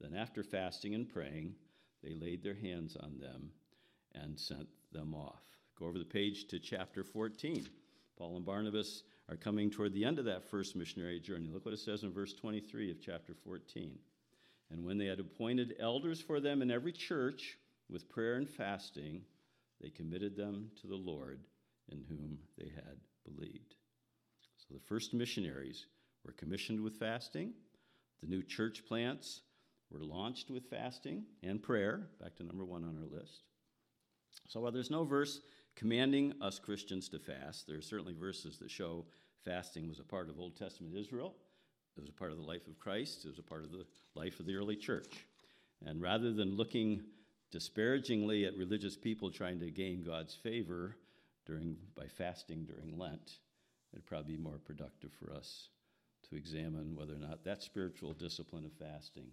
[0.00, 1.54] Then, after fasting and praying,
[2.02, 3.50] they laid their hands on them
[4.14, 5.42] and sent them off.
[5.78, 7.66] Go over the page to chapter 14.
[8.18, 11.48] Paul and Barnabas are coming toward the end of that first missionary journey.
[11.52, 13.98] Look what it says in verse 23 of chapter 14.
[14.70, 17.56] And when they had appointed elders for them in every church
[17.88, 19.22] with prayer and fasting,
[19.80, 21.40] they committed them to the Lord
[21.90, 23.74] in whom they had believed.
[24.56, 25.86] So the first missionaries
[26.24, 27.52] were commissioned with fasting.
[28.20, 29.42] The new church plants
[29.90, 33.42] were launched with fasting and prayer, back to number one on our list.
[34.48, 35.40] So while there's no verse
[35.76, 39.04] commanding us Christians to fast, there are certainly verses that show
[39.44, 41.34] fasting was a part of Old Testament Israel.
[41.96, 43.24] It was a part of the life of Christ.
[43.24, 45.26] It was a part of the life of the early church.
[45.84, 47.02] And rather than looking
[47.50, 50.96] disparagingly at religious people trying to gain God's favor
[51.46, 53.38] during, by fasting during Lent,
[53.92, 55.68] it'd probably be more productive for us
[56.28, 59.28] to examine whether or not that spiritual discipline of fasting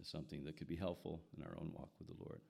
[0.00, 2.40] is something that could be helpful in our own walk with the Lord.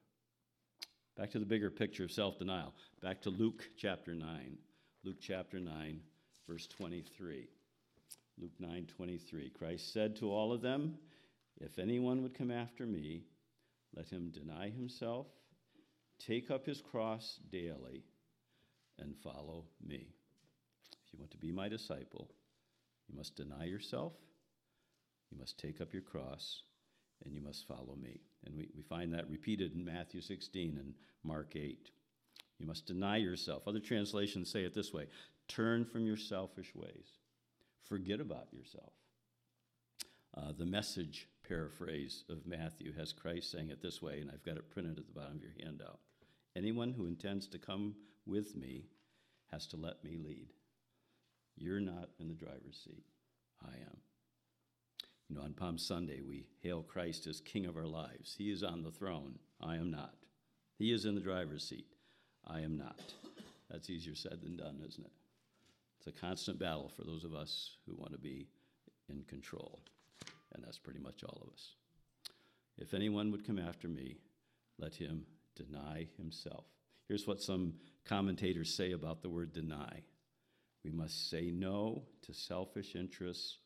[1.16, 2.74] Back to the bigger picture of self denial.
[3.00, 4.59] Back to Luke chapter 9.
[5.05, 6.00] Luke chapter 9,
[6.48, 7.48] verse 23.
[8.40, 9.50] Luke 9 23.
[9.50, 10.98] Christ said to all of them,
[11.61, 13.22] If anyone would come after me,
[13.94, 15.29] let him deny himself,
[16.18, 18.03] take up his cross daily,
[18.98, 20.09] and follow me.
[21.07, 22.29] If you want to be my disciple,
[23.09, 24.14] you must deny yourself,
[25.31, 26.62] you must take up your cross,
[27.24, 28.20] and you must follow me.
[28.44, 31.90] And we, we find that repeated in Matthew 16 and Mark 8.
[32.59, 33.66] You must deny yourself.
[33.66, 35.07] Other translations say it this way
[35.48, 37.18] turn from your selfish ways,
[37.88, 38.92] forget about yourself.
[40.37, 44.57] Uh, the message paraphrase of Matthew has Christ saying it this way, and I've got
[44.57, 46.00] it printed at the bottom of your handout.
[46.57, 47.94] Anyone who intends to come
[48.27, 48.87] with me
[49.53, 50.48] has to let me lead.
[51.57, 53.05] You're not in the driver's seat,
[53.62, 53.96] I am.
[55.28, 58.34] You know, on Palm Sunday, we hail Christ as King of our lives.
[58.37, 59.38] He is on the throne.
[59.60, 60.14] I am not.
[60.78, 61.87] He is in the driver's seat.
[62.46, 63.00] I am not.
[63.70, 65.12] That's easier said than done, isn't it?
[65.98, 68.46] It's a constant battle for those of us who want to be
[69.08, 69.80] in control,
[70.52, 71.70] and that's pretty much all of us.
[72.76, 74.18] If anyone would come after me,
[74.78, 75.24] let him
[75.56, 76.66] deny himself.
[77.08, 80.02] Here's what some commentators say about the word deny
[80.84, 83.56] we must say no to selfish interests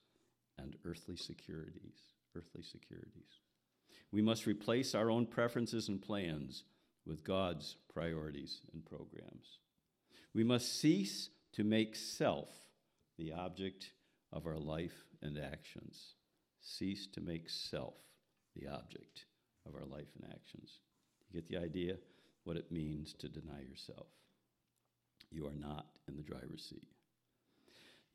[0.58, 1.98] and earthly securities.
[2.36, 3.40] Earthly securities.
[4.12, 6.64] We must replace our own preferences and plans
[7.06, 9.58] with God's priorities and programs.
[10.34, 12.50] We must cease to make self
[13.18, 13.92] the object
[14.32, 16.14] of our life and actions.
[16.60, 17.94] Cease to make self
[18.54, 19.26] the object
[19.66, 20.80] of our life and actions.
[21.28, 21.96] You get the idea
[22.44, 24.06] what it means to deny yourself.
[25.30, 26.88] You are not in the driver's seat.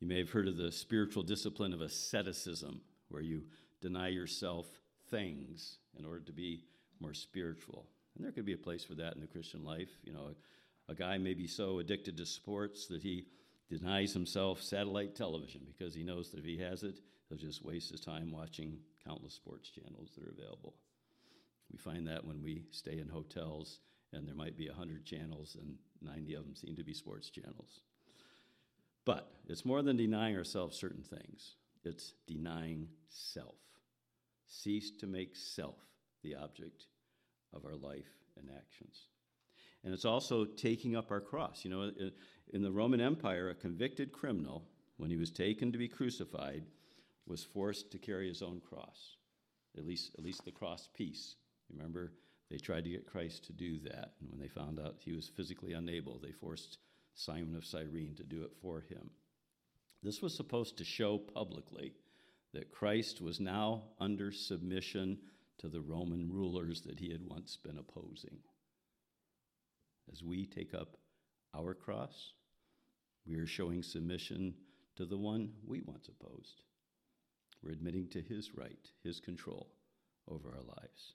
[0.00, 3.44] You may have heard of the spiritual discipline of asceticism, where you
[3.80, 4.66] deny yourself
[5.10, 6.64] things in order to be
[7.00, 7.86] more spiritual.
[8.16, 9.90] And there could be a place for that in the Christian life.
[10.02, 10.30] You know,
[10.88, 13.26] a, guy may be so addicted to sports that he
[13.68, 17.90] denies himself satellite television because he knows that if he has it, he'll just waste
[17.90, 20.74] his time watching countless sports channels that are available.
[21.70, 23.80] We find that when we stay in hotels
[24.12, 27.80] and there might be 100 channels and 90 of them seem to be sports channels.
[29.04, 33.56] But it's more than denying ourselves certain things, it's denying self.
[34.46, 35.76] Cease to make self
[36.22, 36.86] the object
[37.52, 39.08] of our life and actions.
[39.82, 41.64] And it's also taking up our cross.
[41.64, 41.90] You know,
[42.52, 44.64] in the Roman Empire, a convicted criminal,
[44.96, 46.64] when he was taken to be crucified,
[47.26, 49.16] was forced to carry his own cross,
[49.76, 51.36] at least, at least the cross piece.
[51.70, 52.12] Remember,
[52.50, 54.12] they tried to get Christ to do that.
[54.20, 56.78] And when they found out he was physically unable, they forced
[57.14, 59.10] Simon of Cyrene to do it for him.
[60.02, 61.94] This was supposed to show publicly
[62.52, 65.18] that Christ was now under submission
[65.58, 68.38] to the Roman rulers that he had once been opposing.
[70.12, 70.96] As we take up
[71.54, 72.32] our cross,
[73.26, 74.54] we are showing submission
[74.96, 76.62] to the one we once opposed.
[77.62, 79.70] We're admitting to his right, his control
[80.28, 81.14] over our lives.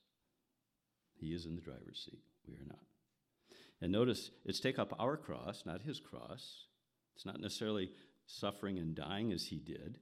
[1.13, 2.23] He is in the driver's seat.
[2.47, 2.79] We are not.
[3.81, 6.65] And notice it's take up our cross, not his cross.
[7.15, 7.91] It's not necessarily
[8.25, 9.99] suffering and dying as he did,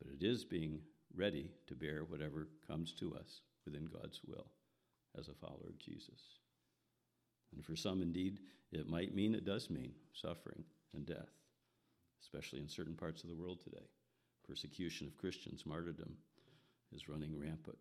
[0.00, 0.80] but it is being
[1.14, 4.46] ready to bear whatever comes to us within God's will
[5.18, 6.38] as a follower of Jesus.
[7.54, 8.38] And for some, indeed,
[8.72, 10.64] it might mean, it does mean suffering
[10.94, 11.30] and death,
[12.22, 13.86] especially in certain parts of the world today.
[14.46, 16.14] Persecution of Christians, martyrdom,
[16.92, 17.78] is running rampant.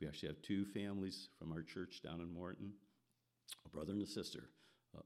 [0.00, 2.72] We actually have two families from our church down in Morton
[3.64, 4.44] a brother and a sister,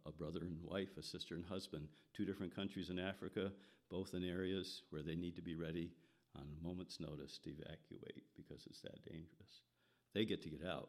[0.07, 3.51] a brother and wife, a sister and husband, two different countries in Africa,
[3.91, 5.91] both in areas where they need to be ready
[6.37, 9.63] on a moment's notice to evacuate because it's that dangerous.
[10.15, 10.89] They get to get out.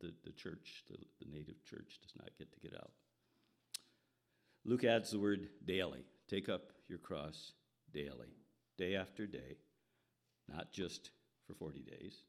[0.00, 2.92] The, the church, the, the native church, does not get to get out.
[4.64, 6.04] Luke adds the word daily.
[6.28, 7.52] Take up your cross
[7.92, 8.36] daily,
[8.78, 9.58] day after day,
[10.48, 11.10] not just
[11.46, 12.22] for 40 days.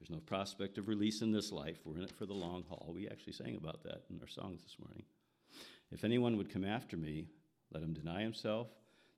[0.00, 1.78] There's no prospect of release in this life.
[1.84, 2.92] We're in it for the long haul.
[2.94, 5.04] We actually sang about that in our songs this morning.
[5.92, 7.26] If anyone would come after me,
[7.70, 8.68] let him deny himself,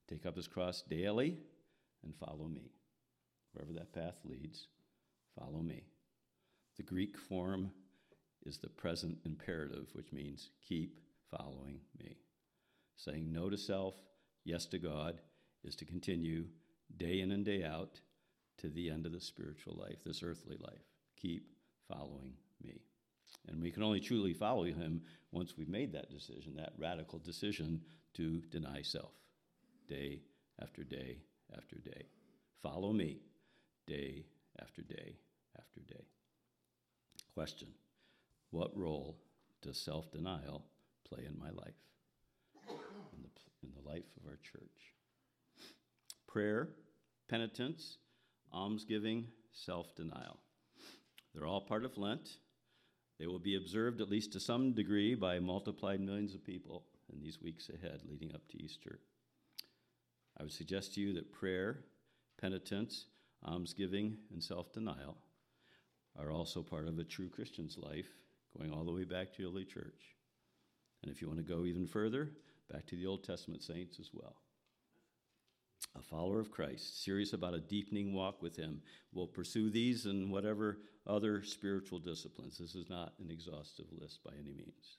[0.09, 1.38] take up his cross daily,
[2.03, 2.73] and follow me.
[3.53, 4.66] Wherever that path leads,
[5.38, 5.85] follow me.
[6.77, 7.71] The Greek form
[8.45, 12.16] is the present imperative, which means keep following me.
[12.97, 13.95] Saying no to self,
[14.45, 15.21] yes to God,
[15.62, 16.47] is to continue
[16.97, 18.01] day in and day out
[18.59, 20.85] to the end of the spiritual life, this earthly life.
[21.21, 21.49] Keep
[21.88, 22.81] following me.
[23.49, 27.81] And we can only truly follow him once we've made that decision, that radical decision
[28.15, 29.12] to deny self
[29.88, 30.21] day
[30.61, 31.19] after day
[31.57, 32.07] after day.
[32.62, 33.19] Follow me
[33.87, 34.25] day
[34.61, 35.17] after day
[35.59, 36.05] after day.
[37.35, 37.69] Question
[38.51, 39.19] What role
[39.62, 40.65] does self denial
[41.09, 41.75] play in my life,
[42.69, 43.31] in the,
[43.62, 44.95] in the life of our church?
[46.27, 46.69] Prayer,
[47.29, 47.99] penitence,
[48.53, 50.38] almsgiving, self denial.
[51.35, 52.29] They're all part of Lent.
[53.19, 57.21] They will be observed, at least to some degree, by multiplied millions of people in
[57.21, 58.99] these weeks ahead leading up to Easter.
[60.38, 61.85] I would suggest to you that prayer,
[62.41, 63.07] penitence,
[63.45, 65.17] almsgiving, and self denial
[66.19, 68.09] are also part of a true Christian's life,
[68.59, 70.17] going all the way back to the early church.
[71.03, 72.31] And if you want to go even further,
[72.71, 74.42] back to the Old Testament saints as well.
[75.97, 78.81] A follower of Christ, serious about a deepening walk with Him,
[79.12, 82.59] will pursue these and whatever other spiritual disciplines.
[82.59, 84.96] This is not an exhaustive list by any means.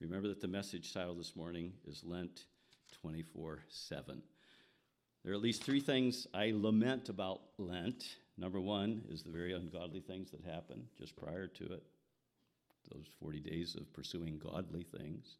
[0.00, 2.46] Remember that the message title this morning is Lent
[3.00, 4.22] 24 7.
[5.22, 8.16] There are at least three things I lament about Lent.
[8.36, 11.84] Number one is the very ungodly things that happen just prior to it,
[12.92, 15.36] those 40 days of pursuing godly things.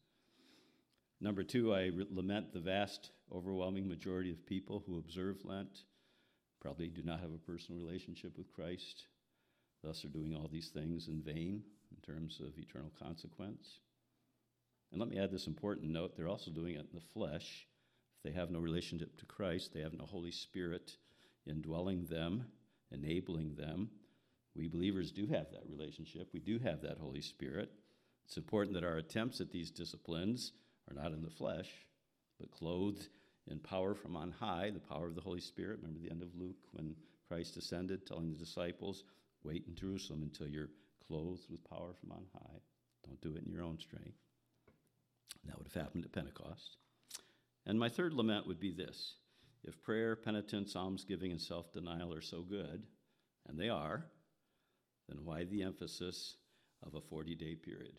[1.23, 5.85] Number two, I re- lament the vast, overwhelming majority of people who observe Lent,
[6.61, 9.05] probably do not have a personal relationship with Christ,
[9.85, 11.63] thus are doing all these things in vain
[11.93, 13.79] in terms of eternal consequence.
[14.91, 17.69] And let me add this important note they're also doing it in the flesh.
[18.17, 20.97] If they have no relationship to Christ, they have no Holy Spirit
[21.47, 22.47] indwelling them,
[22.91, 23.91] enabling them.
[24.57, 27.71] We believers do have that relationship, we do have that Holy Spirit.
[28.25, 30.51] It's important that our attempts at these disciplines
[30.93, 31.71] are not in the flesh,
[32.39, 33.09] but clothed
[33.51, 35.79] in power from on high, the power of the Holy Spirit.
[35.83, 36.95] Remember the end of Luke when
[37.27, 39.05] Christ ascended, telling the disciples,
[39.45, 40.71] Wait in Jerusalem until you're
[41.07, 42.61] clothed with power from on high.
[43.05, 44.19] Don't do it in your own strength.
[45.47, 46.77] That would have happened at Pentecost.
[47.67, 49.15] And my third lament would be this
[49.65, 52.85] if prayer, penitence, almsgiving, and self denial are so good,
[53.49, 54.07] and they are,
[55.09, 56.37] then why the emphasis
[56.85, 57.95] of a 40 day period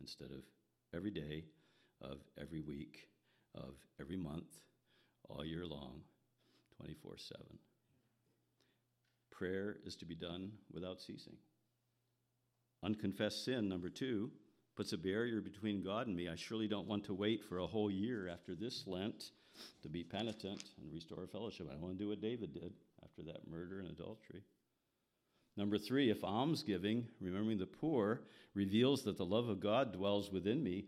[0.00, 0.42] instead of
[0.94, 1.44] every day,
[2.00, 3.08] of every week,
[3.54, 4.48] of every month,
[5.28, 6.00] all year long,
[6.76, 7.44] 24 7?
[9.30, 11.36] Prayer is to be done without ceasing.
[12.84, 14.30] Unconfessed sin, number two,
[14.76, 16.28] puts a barrier between God and me.
[16.28, 19.30] I surely don't want to wait for a whole year after this Lent
[19.82, 21.68] to be penitent and restore fellowship.
[21.70, 22.72] I want to do what David did
[23.02, 24.42] after that murder and adultery.
[25.56, 28.22] Number three, if almsgiving, remembering the poor,
[28.54, 30.86] reveals that the love of God dwells within me,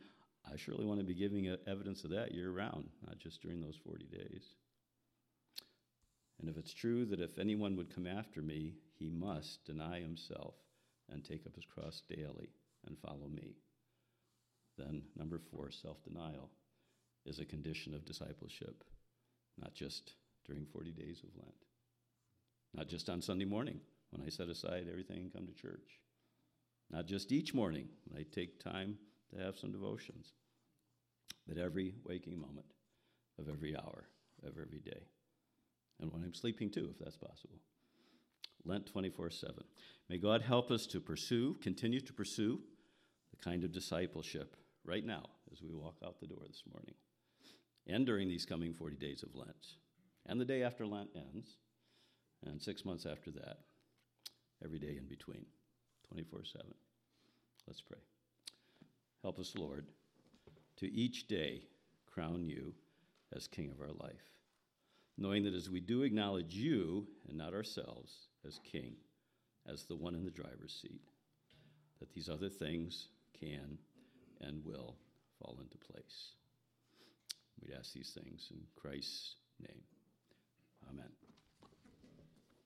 [0.52, 3.78] I surely want to be giving evidence of that year round, not just during those
[3.84, 4.44] 40 days.
[6.40, 10.54] And if it's true that if anyone would come after me, he must deny himself
[11.10, 12.50] and take up his cross daily
[12.86, 13.56] and follow me.
[14.78, 16.50] Then, number four, self denial
[17.24, 18.84] is a condition of discipleship,
[19.58, 20.12] not just
[20.46, 21.64] during 40 days of Lent,
[22.74, 23.80] not just on Sunday morning
[24.10, 26.00] when I set aside everything and come to church,
[26.90, 28.98] not just each morning when I take time
[29.34, 30.32] to have some devotions,
[31.46, 32.66] but every waking moment
[33.38, 34.04] of every hour
[34.44, 35.06] of every day.
[36.00, 37.60] And when I'm sleeping too, if that's possible.
[38.64, 39.54] Lent 24 7.
[40.08, 42.60] May God help us to pursue, continue to pursue
[43.30, 46.94] the kind of discipleship right now as we walk out the door this morning
[47.86, 49.76] and during these coming 40 days of Lent
[50.26, 51.56] and the day after Lent ends
[52.44, 53.58] and six months after that,
[54.64, 55.46] every day in between,
[56.08, 56.66] 24 7.
[57.66, 57.98] Let's pray.
[59.22, 59.86] Help us, Lord,
[60.76, 61.62] to each day
[62.06, 62.72] crown you
[63.34, 64.32] as King of our life,
[65.18, 68.94] knowing that as we do acknowledge you and not ourselves as King,
[69.66, 71.02] as the one in the driver's seat,
[71.98, 73.08] that these other things
[73.38, 73.78] can
[74.40, 74.96] and will
[75.38, 76.32] fall into place.
[77.60, 79.82] We'd ask these things in Christ's name.
[80.90, 81.25] Amen.